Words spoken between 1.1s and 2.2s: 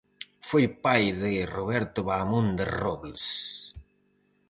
de Roberto